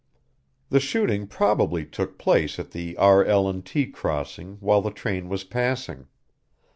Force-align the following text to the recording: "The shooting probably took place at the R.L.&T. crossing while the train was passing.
"The 0.69 0.79
shooting 0.79 1.27
probably 1.27 1.85
took 1.85 2.17
place 2.17 2.57
at 2.57 2.71
the 2.71 2.97
R.L.&T. 2.97 3.91
crossing 3.91 4.55
while 4.59 4.81
the 4.81 4.89
train 4.89 5.29
was 5.29 5.43
passing. 5.43 6.07